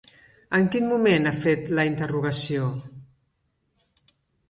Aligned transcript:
En 0.59 0.63
quin 0.75 0.87
moment 0.91 1.27
ha 1.27 1.35
fet 1.43 1.69
la 1.81 1.87
interrogació? 1.91 2.73